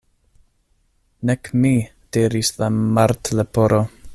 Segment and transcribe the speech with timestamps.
[1.29, 1.73] "Nek mi,"
[2.17, 3.83] diris la Martleporo.